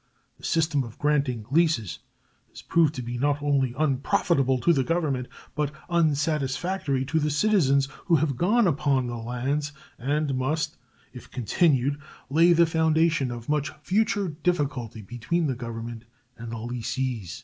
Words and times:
The 0.39 0.43
system 0.43 0.83
of 0.83 0.97
granting 0.97 1.45
leases 1.51 1.99
has 2.49 2.63
proved 2.63 2.95
to 2.95 3.03
be 3.03 3.19
not 3.19 3.39
only 3.39 3.75
unprofitable 3.77 4.57
to 4.61 4.73
the 4.73 4.83
Government, 4.83 5.27
but 5.53 5.71
unsatisfactory 5.91 7.05
to 7.05 7.19
the 7.19 7.29
citizens 7.29 7.87
who 8.07 8.15
have 8.15 8.35
gone 8.35 8.65
upon 8.65 9.05
the 9.05 9.17
lands, 9.17 9.73
and 9.99 10.33
must, 10.33 10.75
if 11.13 11.29
continued, 11.29 11.99
lay 12.31 12.51
the 12.51 12.65
foundation 12.65 13.29
of 13.29 13.47
much 13.47 13.69
future 13.83 14.27
difficulty 14.27 15.03
between 15.03 15.45
the 15.45 15.53
Government 15.53 16.05
and 16.35 16.51
the 16.51 16.57
lessees. 16.57 17.39